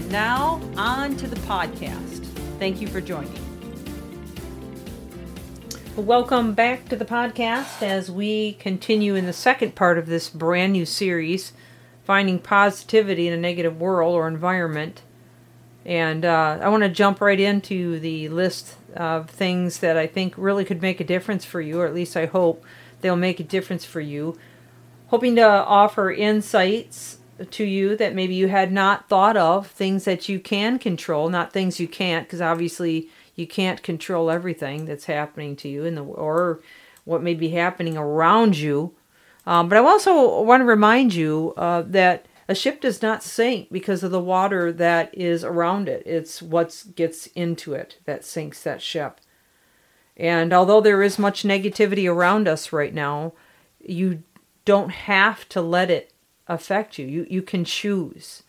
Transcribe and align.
And 0.00 0.10
now, 0.10 0.62
on 0.78 1.14
to 1.18 1.26
the 1.26 1.36
podcast. 1.40 2.24
Thank 2.58 2.80
you 2.80 2.86
for 2.86 3.02
joining. 3.02 3.38
Welcome 5.94 6.54
back 6.54 6.88
to 6.88 6.96
the 6.96 7.04
podcast 7.04 7.82
as 7.82 8.10
we 8.10 8.54
continue 8.54 9.14
in 9.14 9.26
the 9.26 9.34
second 9.34 9.74
part 9.74 9.98
of 9.98 10.06
this 10.06 10.30
brand 10.30 10.72
new 10.72 10.86
series, 10.86 11.52
Finding 12.02 12.38
Positivity 12.38 13.28
in 13.28 13.34
a 13.34 13.36
Negative 13.36 13.78
World 13.78 14.14
or 14.14 14.26
Environment. 14.26 15.02
And 15.84 16.24
uh, 16.24 16.60
I 16.62 16.70
want 16.70 16.82
to 16.82 16.88
jump 16.88 17.20
right 17.20 17.38
into 17.38 18.00
the 18.00 18.30
list 18.30 18.76
of 18.96 19.28
things 19.28 19.80
that 19.80 19.98
I 19.98 20.06
think 20.06 20.32
really 20.38 20.64
could 20.64 20.80
make 20.80 21.00
a 21.00 21.04
difference 21.04 21.44
for 21.44 21.60
you, 21.60 21.78
or 21.78 21.86
at 21.86 21.94
least 21.94 22.16
I 22.16 22.24
hope 22.24 22.64
they'll 23.02 23.16
make 23.16 23.38
a 23.38 23.44
difference 23.44 23.84
for 23.84 24.00
you. 24.00 24.38
Hoping 25.08 25.36
to 25.36 25.46
offer 25.46 26.10
insights 26.10 27.18
to 27.50 27.64
you 27.64 27.96
that 27.96 28.14
maybe 28.14 28.34
you 28.34 28.48
had 28.48 28.72
not 28.72 29.08
thought 29.08 29.36
of, 29.36 29.66
things 29.68 30.04
that 30.04 30.28
you 30.28 30.40
can 30.40 30.78
control, 30.78 31.28
not 31.28 31.52
things 31.52 31.80
you 31.80 31.88
can't, 31.88 32.26
because 32.26 32.40
obviously 32.40 33.08
you 33.34 33.46
can't 33.46 33.82
control 33.82 34.30
everything 34.30 34.84
that's 34.84 35.06
happening 35.06 35.56
to 35.56 35.68
you 35.68 35.84
in 35.84 35.94
the 35.94 36.02
or 36.02 36.60
what 37.04 37.22
may 37.22 37.34
be 37.34 37.50
happening 37.50 37.96
around 37.96 38.58
you. 38.58 38.94
Um, 39.46 39.68
but 39.68 39.78
I 39.78 39.80
also 39.80 40.42
want 40.42 40.60
to 40.60 40.66
remind 40.66 41.14
you 41.14 41.54
uh, 41.56 41.82
that 41.86 42.26
a 42.48 42.54
ship 42.54 42.80
does 42.80 43.00
not 43.00 43.22
sink 43.22 43.70
because 43.70 44.02
of 44.02 44.10
the 44.10 44.20
water 44.20 44.72
that 44.72 45.14
is 45.16 45.44
around 45.44 45.88
it. 45.88 46.02
It's 46.04 46.42
what 46.42 46.84
gets 46.94 47.28
into 47.28 47.74
it 47.74 47.98
that 48.04 48.24
sinks 48.24 48.62
that 48.64 48.82
ship. 48.82 49.20
And 50.16 50.52
although 50.52 50.80
there 50.80 51.02
is 51.02 51.18
much 51.18 51.44
negativity 51.44 52.12
around 52.12 52.46
us 52.46 52.72
right 52.72 52.92
now, 52.92 53.32
you 53.82 54.22
don't 54.64 54.90
have 54.90 55.48
to 55.48 55.62
let 55.62 55.90
it 55.90 56.12
affect 56.50 56.98
you. 56.98 57.06
You, 57.06 57.26
you 57.30 57.42
can 57.42 57.64
choose. 57.64 58.42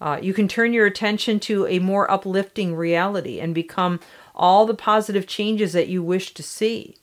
Uh, 0.00 0.18
you 0.20 0.34
can 0.34 0.48
turn 0.48 0.72
your 0.72 0.86
attention 0.86 1.40
to 1.40 1.66
a 1.66 1.78
more 1.78 2.10
uplifting 2.10 2.74
reality 2.74 3.40
and 3.40 3.54
become 3.54 4.00
all 4.34 4.66
the 4.66 4.74
positive 4.74 5.26
changes 5.26 5.72
that 5.72 5.88
you 5.88 6.02
wish 6.02 6.34
to 6.34 6.42
see. 6.42 6.96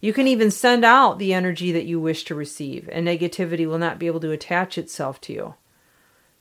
You 0.00 0.12
can 0.12 0.26
even 0.26 0.50
send 0.50 0.84
out 0.84 1.18
the 1.18 1.32
energy 1.32 1.72
that 1.72 1.86
you 1.86 2.00
wish 2.00 2.24
to 2.24 2.34
receive, 2.34 2.88
and 2.92 3.06
negativity 3.06 3.66
will 3.66 3.78
not 3.78 3.98
be 3.98 4.06
able 4.06 4.20
to 4.20 4.32
attach 4.32 4.76
itself 4.76 5.20
to 5.22 5.32
you. 5.32 5.54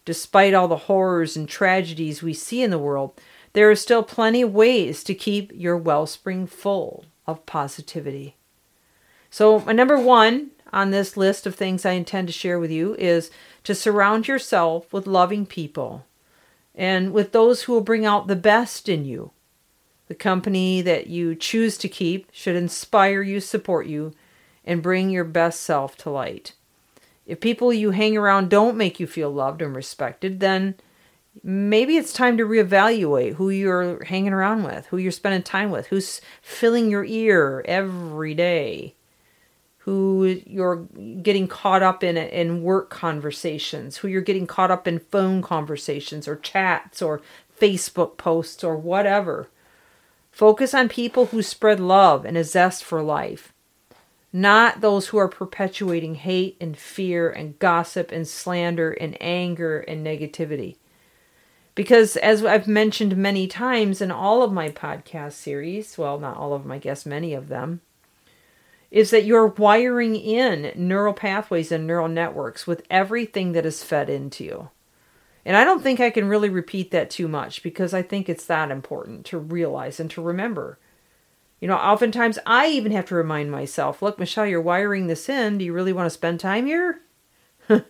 Despite 0.05 0.53
all 0.53 0.67
the 0.67 0.75
horrors 0.75 1.37
and 1.37 1.47
tragedies 1.47 2.21
we 2.21 2.33
see 2.33 2.61
in 2.61 2.71
the 2.71 2.79
world, 2.79 3.13
there 3.53 3.69
are 3.69 3.75
still 3.75 4.03
plenty 4.03 4.41
of 4.41 4.53
ways 4.53 5.03
to 5.03 5.13
keep 5.13 5.51
your 5.53 5.77
wellspring 5.77 6.47
full 6.47 7.05
of 7.25 7.45
positivity. 7.45 8.35
So, 9.29 9.59
my 9.59 9.71
number 9.71 9.97
one 9.97 10.51
on 10.73 10.91
this 10.91 11.15
list 11.15 11.45
of 11.45 11.55
things 11.55 11.85
I 11.85 11.91
intend 11.91 12.27
to 12.27 12.33
share 12.33 12.59
with 12.59 12.71
you 12.71 12.95
is 12.95 13.29
to 13.63 13.75
surround 13.75 14.27
yourself 14.27 14.91
with 14.91 15.07
loving 15.07 15.45
people 15.45 16.05
and 16.75 17.13
with 17.13 17.31
those 17.31 17.63
who 17.63 17.73
will 17.73 17.81
bring 17.81 18.05
out 18.05 18.27
the 18.27 18.35
best 18.35 18.89
in 18.89 19.05
you. 19.05 19.31
The 20.07 20.15
company 20.15 20.81
that 20.81 21.07
you 21.07 21.35
choose 21.35 21.77
to 21.77 21.87
keep 21.87 22.27
should 22.31 22.55
inspire 22.55 23.21
you, 23.21 23.39
support 23.39 23.87
you, 23.87 24.13
and 24.65 24.81
bring 24.81 25.09
your 25.09 25.23
best 25.23 25.61
self 25.61 25.95
to 25.97 26.09
light. 26.09 26.53
If 27.25 27.39
people 27.39 27.71
you 27.71 27.91
hang 27.91 28.17
around 28.17 28.49
don't 28.49 28.75
make 28.75 28.99
you 28.99 29.07
feel 29.07 29.29
loved 29.29 29.61
and 29.61 29.75
respected, 29.75 30.39
then 30.39 30.75
maybe 31.41 31.95
it's 31.95 32.11
time 32.11 32.37
to 32.37 32.45
reevaluate 32.45 33.35
who 33.35 33.49
you're 33.49 34.03
hanging 34.03 34.33
around 34.33 34.63
with, 34.63 34.87
who 34.87 34.97
you're 34.97 35.11
spending 35.11 35.41
time 35.41 35.71
with, 35.71 35.87
who's 35.87 36.19
filling 36.41 36.89
your 36.89 37.05
ear 37.05 37.63
every 37.65 38.33
day, 38.33 38.95
who 39.85 40.41
you're 40.45 40.87
getting 41.21 41.47
caught 41.47 41.83
up 41.83 42.03
in 42.03 42.17
in 42.17 42.63
work 42.63 42.89
conversations, 42.89 43.97
who 43.97 44.07
you're 44.07 44.21
getting 44.21 44.47
caught 44.47 44.71
up 44.71 44.87
in 44.87 44.99
phone 44.99 45.41
conversations 45.41 46.27
or 46.27 46.35
chats 46.37 47.01
or 47.01 47.21
Facebook 47.59 48.17
posts 48.17 48.63
or 48.63 48.77
whatever. 48.77 49.49
Focus 50.31 50.73
on 50.73 50.89
people 50.89 51.27
who 51.27 51.41
spread 51.41 51.79
love 51.79 52.25
and 52.25 52.37
a 52.37 52.43
zest 52.43 52.83
for 52.83 53.03
life 53.03 53.53
not 54.33 54.81
those 54.81 55.07
who 55.07 55.17
are 55.19 55.27
perpetuating 55.27 56.15
hate 56.15 56.57
and 56.59 56.75
fear 56.75 57.29
and 57.29 57.59
gossip 57.59 58.11
and 58.11 58.27
slander 58.27 58.91
and 58.91 59.15
anger 59.21 59.81
and 59.81 60.05
negativity. 60.05 60.77
Because, 61.75 62.17
as 62.17 62.43
I've 62.43 62.67
mentioned 62.67 63.15
many 63.15 63.47
times 63.47 64.01
in 64.01 64.11
all 64.11 64.41
of 64.41 64.51
my 64.51 64.69
podcast 64.69 65.33
series, 65.33 65.97
well, 65.97 66.19
not 66.19 66.37
all 66.37 66.53
of 66.53 66.63
them, 66.63 66.71
I 66.71 66.79
guess 66.79 67.05
many 67.05 67.33
of 67.33 67.47
them, 67.47 67.81
is 68.93 69.09
that 69.09 69.25
you're 69.25 69.47
wiring 69.47 70.15
in 70.15 70.71
neural 70.75 71.15
pathways 71.15 71.71
and 71.71 71.87
neural 71.87 72.07
networks 72.07 72.67
with 72.67 72.85
everything 72.91 73.53
that 73.53 73.65
is 73.65 73.83
fed 73.83 74.07
into 74.07 74.43
you. 74.43 74.69
And 75.43 75.57
I 75.57 75.63
don't 75.63 75.81
think 75.81 75.99
I 75.99 76.11
can 76.11 76.29
really 76.29 76.47
repeat 76.47 76.91
that 76.91 77.09
too 77.09 77.27
much 77.27 77.63
because 77.63 77.91
I 77.95 78.03
think 78.03 78.29
it's 78.29 78.45
that 78.45 78.69
important 78.69 79.25
to 79.25 79.39
realize 79.39 79.99
and 79.99 80.11
to 80.11 80.21
remember. 80.21 80.77
You 81.59 81.67
know, 81.67 81.75
oftentimes 81.75 82.37
I 82.45 82.67
even 82.67 82.91
have 82.91 83.07
to 83.07 83.15
remind 83.15 83.49
myself, 83.49 84.03
look, 84.03 84.19
Michelle, 84.19 84.45
you're 84.45 84.61
wiring 84.61 85.07
this 85.07 85.27
in. 85.27 85.57
Do 85.57 85.65
you 85.65 85.73
really 85.73 85.91
want 85.91 86.05
to 86.05 86.11
spend 86.11 86.39
time 86.39 86.67
here? 86.67 87.01
we 87.67 87.81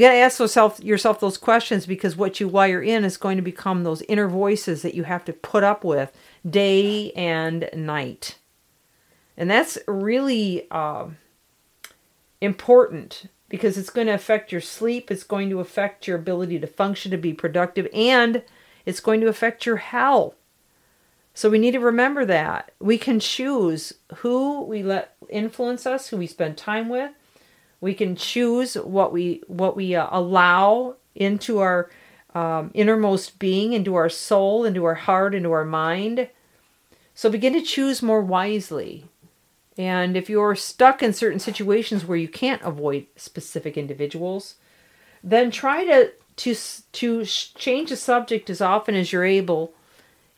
got 0.00 0.10
to 0.10 0.14
ask 0.14 0.38
yourself, 0.38 0.78
yourself 0.84 1.20
those 1.20 1.38
questions 1.38 1.86
because 1.86 2.16
what 2.16 2.38
you 2.38 2.48
wire 2.48 2.82
in 2.82 3.06
is 3.06 3.16
going 3.16 3.36
to 3.36 3.42
become 3.42 3.82
those 3.82 4.02
inner 4.02 4.28
voices 4.28 4.82
that 4.82 4.94
you 4.94 5.04
have 5.04 5.24
to 5.24 5.32
put 5.32 5.64
up 5.64 5.84
with 5.84 6.12
day 6.46 7.12
and 7.12 7.70
night. 7.74 8.36
And 9.42 9.50
that's 9.50 9.76
really 9.88 10.68
uh, 10.70 11.06
important 12.40 13.26
because 13.48 13.76
it's 13.76 13.90
going 13.90 14.06
to 14.06 14.12
affect 14.14 14.52
your 14.52 14.60
sleep, 14.60 15.10
it's 15.10 15.24
going 15.24 15.50
to 15.50 15.58
affect 15.58 16.06
your 16.06 16.16
ability 16.16 16.60
to 16.60 16.68
function, 16.68 17.10
to 17.10 17.16
be 17.16 17.32
productive, 17.32 17.88
and 17.92 18.44
it's 18.86 19.00
going 19.00 19.20
to 19.20 19.26
affect 19.26 19.66
your 19.66 19.78
health. 19.78 20.36
So 21.34 21.50
we 21.50 21.58
need 21.58 21.72
to 21.72 21.80
remember 21.80 22.24
that. 22.24 22.70
We 22.78 22.96
can 22.98 23.18
choose 23.18 23.94
who 24.18 24.62
we 24.62 24.84
let 24.84 25.16
influence 25.28 25.86
us, 25.86 26.06
who 26.06 26.18
we 26.18 26.28
spend 26.28 26.56
time 26.56 26.88
with. 26.88 27.10
We 27.80 27.94
can 27.94 28.14
choose 28.14 28.74
what 28.74 29.12
we 29.12 29.42
what 29.48 29.74
we 29.74 29.96
uh, 29.96 30.06
allow 30.12 30.94
into 31.16 31.58
our 31.58 31.90
um, 32.32 32.70
innermost 32.74 33.40
being, 33.40 33.72
into 33.72 33.96
our 33.96 34.08
soul, 34.08 34.64
into 34.64 34.84
our 34.84 34.94
heart, 34.94 35.34
into 35.34 35.50
our 35.50 35.64
mind. 35.64 36.28
So 37.12 37.28
begin 37.28 37.54
to 37.54 37.60
choose 37.60 38.02
more 38.02 38.22
wisely. 38.22 39.08
And 39.78 40.16
if 40.16 40.28
you're 40.28 40.54
stuck 40.54 41.02
in 41.02 41.12
certain 41.12 41.38
situations 41.38 42.04
where 42.04 42.18
you 42.18 42.28
can't 42.28 42.62
avoid 42.62 43.06
specific 43.16 43.76
individuals, 43.76 44.56
then 45.22 45.50
try 45.50 45.84
to 45.84 46.12
to 46.36 46.54
to 46.92 47.24
change 47.24 47.90
the 47.90 47.96
subject 47.96 48.50
as 48.50 48.60
often 48.60 48.94
as 48.94 49.12
you're 49.12 49.24
able 49.24 49.74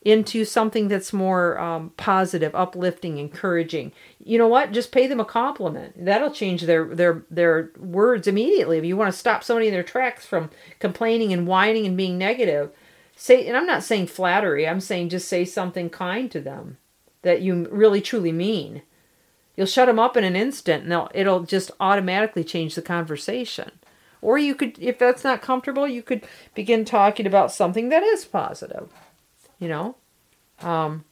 into 0.05 0.45
something 0.45 0.87
that's 0.87 1.11
more 1.11 1.57
um, 1.57 1.89
positive, 1.97 2.53
uplifting, 2.53 3.17
encouraging. 3.17 3.91
You 4.23 4.37
know 4.37 4.47
what? 4.47 4.71
Just 4.71 4.91
pay 4.91 5.07
them 5.07 5.19
a 5.19 5.25
compliment. 5.25 6.05
That'll 6.05 6.31
change 6.31 6.61
their 6.61 6.85
their 6.85 7.25
their 7.29 7.71
words 7.77 8.27
immediately. 8.27 8.77
If 8.77 8.85
you 8.85 8.95
want 8.95 9.11
to 9.11 9.19
stop 9.19 9.43
somebody 9.43 9.67
in 9.67 9.73
their 9.73 9.83
tracks 9.83 10.25
from 10.25 10.51
complaining 10.79 11.33
and 11.33 11.47
whining 11.47 11.85
and 11.85 11.97
being 11.97 12.17
negative, 12.17 12.71
say. 13.15 13.47
And 13.47 13.57
I'm 13.57 13.65
not 13.65 13.83
saying 13.83 14.07
flattery. 14.07 14.67
I'm 14.67 14.79
saying 14.79 15.09
just 15.09 15.27
say 15.27 15.43
something 15.43 15.89
kind 15.89 16.31
to 16.31 16.39
them 16.39 16.77
that 17.23 17.41
you 17.41 17.67
really 17.71 17.99
truly 17.99 18.31
mean. 18.31 18.83
You'll 19.55 19.67
shut 19.67 19.87
them 19.87 19.99
up 19.99 20.17
in 20.17 20.23
an 20.23 20.35
instant, 20.35 20.83
and 20.85 21.09
it'll 21.13 21.43
just 21.43 21.71
automatically 21.79 22.43
change 22.43 22.75
the 22.75 22.81
conversation. 22.81 23.71
Or 24.21 24.37
you 24.37 24.55
could, 24.55 24.77
if 24.79 24.97
that's 24.97 25.23
not 25.23 25.41
comfortable, 25.41 25.87
you 25.87 26.01
could 26.01 26.25
begin 26.53 26.83
talking 26.83 27.27
about 27.27 27.51
something 27.51 27.89
that 27.89 28.03
is 28.03 28.25
positive 28.25 28.89
you 29.59 29.67
know? 29.67 29.95
Um, 30.61 31.03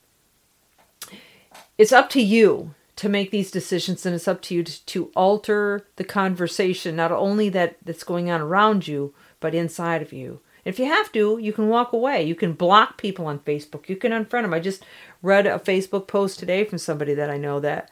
it's 1.77 1.91
up 1.91 2.09
to 2.11 2.21
you 2.21 2.73
to 2.95 3.09
make 3.09 3.31
these 3.31 3.51
decisions 3.51 4.05
and 4.05 4.15
it's 4.15 4.27
up 4.27 4.41
to 4.43 4.55
you 4.55 4.63
to, 4.63 4.85
to 4.85 5.11
alter 5.15 5.87
the 5.95 6.03
conversation 6.03 6.95
not 6.95 7.11
only 7.11 7.49
that 7.49 7.77
that's 7.83 8.03
going 8.03 8.29
on 8.29 8.39
around 8.39 8.87
you 8.87 9.13
but 9.39 9.55
inside 9.55 10.01
of 10.01 10.13
you. 10.13 10.39
If 10.63 10.79
you 10.79 10.85
have 10.85 11.11
to 11.13 11.39
you 11.39 11.51
can 11.51 11.67
walk 11.67 11.91
away. 11.91 12.23
You 12.23 12.35
can 12.35 12.53
block 12.53 12.97
people 12.97 13.25
on 13.25 13.39
facebook. 13.39 13.89
You 13.89 13.95
can 13.95 14.11
unfriend 14.11 14.43
them 14.43 14.53
i 14.53 14.59
just 14.59 14.85
read 15.21 15.47
a 15.47 15.59
facebook 15.59 16.07
post 16.07 16.39
today 16.39 16.63
from 16.63 16.77
somebody 16.77 17.13
that 17.15 17.29
i 17.29 17.37
know 17.37 17.59
that 17.59 17.89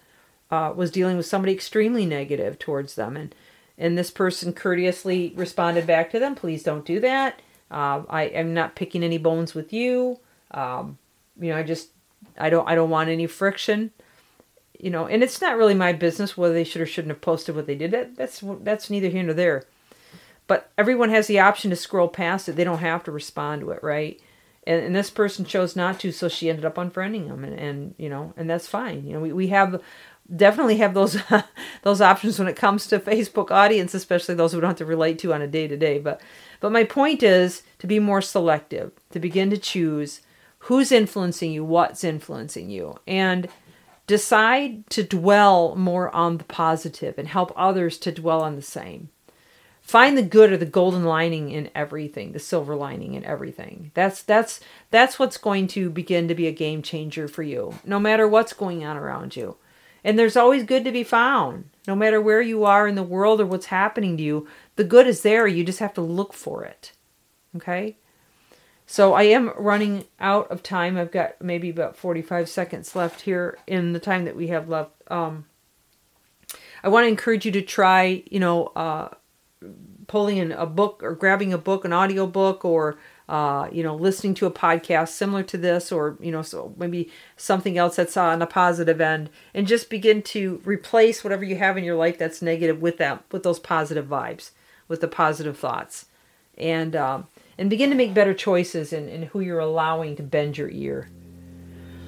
uh, 0.51 0.74
was 0.75 0.92
dealing 0.92 1.18
with 1.18 1.25
somebody 1.25 1.53
extremely 1.53 2.06
negative 2.06 2.59
towards 2.59 2.95
them 2.95 3.15
and 3.18 3.33
and 3.77 3.98
this 3.98 4.12
person 4.12 4.53
courteously 4.53 5.33
responded 5.36 5.88
back 5.88 6.12
to 6.12 6.19
them 6.19 6.36
please 6.36 6.63
don't 6.63 6.86
do 6.86 7.00
that 7.00 7.39
Uh, 7.71 8.03
I 8.09 8.24
am 8.24 8.53
not 8.53 8.75
picking 8.75 9.01
any 9.03 9.18
bones 9.18 9.56
with 9.56 9.71
you. 9.71 10.19
Um, 10.51 10.98
you 11.39 11.50
know, 11.51 11.57
I 11.57 11.63
just 11.63 11.89
I 12.38 12.50
don't 12.50 12.68
I 12.68 12.75
don't 12.75 12.89
want 12.89 13.09
any 13.09 13.27
friction. 13.27 13.92
You 14.77 14.89
know, 14.89 15.06
and 15.07 15.24
it's 15.24 15.39
not 15.42 15.57
really 15.57 15.74
my 15.75 15.94
business 15.94 16.36
whether 16.36 16.54
they 16.54 16.65
should 16.65 16.81
or 16.81 16.86
shouldn't 16.86 17.12
have 17.13 17.21
posted 17.21 17.56
what 17.56 17.68
they 17.68 17.75
did. 17.75 17.92
That, 17.92 18.15
that's 18.18 18.44
that's 18.63 18.89
neither 18.89 19.07
here 19.09 19.24
nor 19.24 19.33
there. 19.33 19.63
But 20.47 20.69
everyone 20.77 21.12
has 21.12 21.27
the 21.27 21.39
option 21.39 21.69
to 21.69 21.77
scroll 21.77 22.09
past 22.09 22.50
it. 22.50 22.57
They 22.57 22.65
don't 22.65 22.80
have 22.80 23.04
to 23.06 23.12
respond 23.12 23.62
to 23.62 23.71
it, 23.71 23.81
right? 23.83 24.19
And, 24.68 24.83
and 24.86 24.95
this 24.95 25.09
person 25.09 25.45
chose 25.45 25.75
not 25.75 26.00
to, 26.01 26.12
so 26.12 26.27
she 26.27 26.50
ended 26.50 26.65
up 26.65 26.75
unfriending 26.75 27.27
them, 27.30 27.44
and, 27.44 27.57
and 27.57 27.95
you 27.97 28.09
know, 28.09 28.33
and 28.36 28.50
that's 28.50 28.68
fine. 28.68 29.07
You 29.07 29.13
know, 29.13 29.21
we, 29.21 29.31
we 29.33 29.47
have 29.47 29.81
definitely 30.36 30.78
have 30.78 30.94
those 30.94 31.18
those 31.83 32.01
options 32.01 32.39
when 32.39 32.48
it 32.48 32.56
comes 32.56 32.88
to 32.88 33.00
Facebook 33.00 33.51
audience, 33.51 33.94
especially 33.94 34.36
those 34.36 34.54
we 34.54 34.62
don't 34.62 34.69
have 34.69 34.78
to 34.78 34.86
relate 34.86 35.19
to 35.19 35.33
on 35.33 35.42
a 35.42 35.48
day 35.48 35.68
to 35.68 35.78
day. 35.78 36.00
But 36.00 36.22
but 36.60 36.72
my 36.72 36.83
point 36.83 37.24
is 37.24 37.63
to 37.80 37.88
be 37.88 38.00
more 38.00 38.22
selective, 38.22 38.92
to 39.12 39.19
begin 39.19 39.50
to 39.50 39.57
choose 39.57 40.22
who's 40.66 40.92
influencing 40.92 41.51
you, 41.51 41.63
what's 41.63 42.04
influencing 42.04 42.69
you, 42.69 42.95
and 43.07 43.48
decide 44.07 44.88
to 44.89 45.04
dwell 45.04 45.75
more 45.75 46.13
on 46.16 46.38
the 46.38 46.44
positive 46.44 47.18
and 47.18 47.28
help 47.28 47.51
others 47.56 47.98
to 47.98 48.12
dwell 48.12 48.42
on 48.42 48.56
the 48.56 48.62
same. 48.62 49.10
Find 49.81 50.18
the 50.18 50.22
good 50.22 50.51
or 50.51 50.57
the 50.57 50.66
golden 50.66 51.04
lining 51.04 51.50
in 51.50 51.69
everything 51.74 52.31
the 52.31 52.39
silver 52.39 52.75
lining 52.75 53.16
in 53.16 53.25
everything. 53.25 53.92
That's 53.94 54.22
that's 54.22 54.60
that's 54.92 55.18
what's 55.18 55.38
going 55.38 55.68
to 55.69 55.89
begin 55.89 56.28
to 56.28 56.36
be 56.36 56.48
a 56.48 56.51
game 56.51 56.81
changer 56.81 57.28
for 57.28 57.44
you 57.44 57.75
no 57.83 58.00
matter 58.00 58.28
what's 58.28 58.54
going 58.54 58.86
on 58.86 58.95
around 58.95 59.36
you 59.36 59.57
and 60.03 60.18
there's 60.18 60.38
always 60.38 60.63
good 60.63 60.83
to 60.86 60.92
be 60.92 61.03
found. 61.03 61.65
No 61.88 61.95
matter 61.95 62.21
where 62.21 62.42
you 62.42 62.63
are 62.63 62.88
in 62.88 62.95
the 62.95 63.03
world 63.03 63.42
or 63.42 63.45
what's 63.45 63.68
happening 63.68 64.18
to 64.18 64.24
you 64.24 64.48
the 64.75 64.83
good 64.83 65.07
is 65.07 65.21
there. 65.21 65.48
You 65.48 65.63
just 65.63 65.80
have 65.80 65.94
to 65.95 66.01
look 66.01 66.33
for 66.33 66.63
it. 66.63 66.94
Okay? 67.56 67.98
So 68.88 69.13
i 69.13 69.24
am 69.24 69.53
running 69.57 70.06
out 70.19 70.50
of 70.51 70.63
time. 70.63 70.98
I've 70.98 71.12
got 71.12 71.42
maybe 71.42 71.69
about 71.69 71.95
45 71.95 72.50
seconds 72.50 72.95
left 72.95 73.21
here 73.21 73.57
in 73.68 73.94
the 73.94 74.00
time 74.00 74.25
that 74.25 74.36
we 74.36 74.48
have 74.48 74.69
left. 74.69 74.92
Um, 75.09 75.45
i 76.83 76.89
want 76.89 77.04
to 77.04 77.09
encourage 77.09 77.45
you 77.45 77.51
to 77.51 77.62
try 77.62 78.24
you 78.30 78.39
know 78.39 78.68
uh, 78.75 79.09
pulling 80.07 80.38
in 80.38 80.51
a 80.51 80.65
book 80.65 81.01
or 81.04 81.15
grabbing 81.15 81.54
a 81.54 81.57
book, 81.57 81.86
an 81.86 81.94
audio 81.94 82.27
book, 82.27 82.65
or 82.65 82.97
uh, 83.31 83.69
you 83.72 83.81
know, 83.81 83.95
listening 83.95 84.33
to 84.33 84.45
a 84.45 84.51
podcast 84.51 85.07
similar 85.07 85.42
to 85.42 85.57
this, 85.57 85.89
or 85.89 86.18
you 86.19 86.31
know, 86.31 86.42
so 86.42 86.74
maybe 86.75 87.10
something 87.38 87.78
else 87.78 87.95
that's 87.95 88.18
on 88.18 88.39
the 88.39 88.45
positive 88.45 89.00
end, 89.00 89.30
and 89.54 89.68
just 89.68 89.89
begin 89.89 90.22
to 90.22 90.62
replace 90.66 91.24
whatever 91.24 91.45
you 91.45 91.56
have 91.56 91.78
in 91.78 91.86
your 91.86 91.95
life 91.95 92.18
that's 92.18 92.42
negative 92.42 92.81
with 92.81 92.98
that, 92.98 93.24
with 93.31 93.44
those 93.44 93.57
positive 93.57 94.06
vibes, 94.06 94.51
with 94.89 95.00
the 95.00 95.07
positive 95.07 95.57
thoughts, 95.57 96.07
and 96.57 96.94
um, 96.94 97.28
and 97.57 97.69
begin 97.69 97.89
to 97.89 97.95
make 97.95 98.13
better 98.13 98.33
choices 98.33 98.92
in, 98.92 99.07
in 99.07 99.24
who 99.24 99.39
you're 99.39 99.60
allowing 99.60 100.18
to 100.18 100.24
bend 100.24 100.57
your 100.57 100.69
ear. 100.69 101.10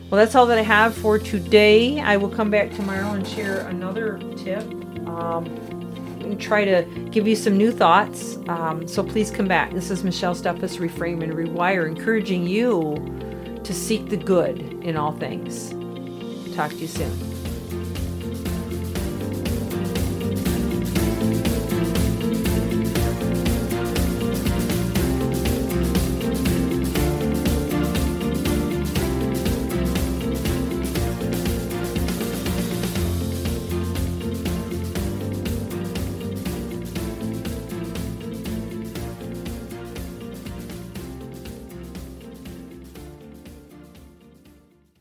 Well, 0.10 0.20
that's 0.20 0.36
all 0.36 0.46
that 0.48 0.58
I 0.58 0.64
have 0.64 0.94
for 0.94 1.18
today. 1.20 2.02
I 2.02 2.18
will 2.18 2.30
come 2.30 2.52
back 2.52 2.70
tomorrow 2.74 3.14
and 3.14 3.26
share 3.26 3.66
another 3.70 4.20
tip. 4.36 4.64
Um, 5.08 5.83
and 6.24 6.40
try 6.40 6.66
to 6.66 6.84
give 7.12 7.28
you 7.28 7.36
some 7.36 7.58
new 7.58 7.72
thoughts. 7.72 8.38
Um, 8.48 8.88
so 8.88 9.04
please 9.04 9.32
come 9.32 9.48
back. 9.48 9.74
This 9.74 9.92
is 9.92 10.04
Michelle 10.04 10.36
Steffes, 10.36 10.78
Reframe 10.78 11.24
and 11.24 11.34
Rewire, 11.34 11.88
encouraging 11.88 12.48
you 12.48 12.96
to 13.64 13.74
seek 13.74 14.10
the 14.10 14.18
good 14.18 14.60
in 14.84 14.98
all 14.98 15.14
things. 15.14 15.72
Talk 16.56 16.72
to 16.72 16.78
you 16.78 16.88
soon. 16.88 17.33